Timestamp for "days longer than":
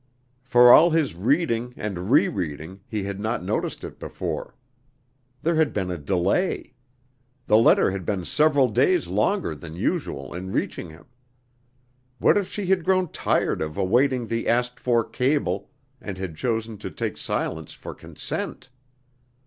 8.69-9.75